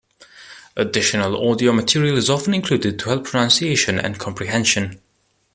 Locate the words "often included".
2.27-2.97